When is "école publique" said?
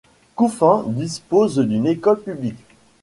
1.85-2.57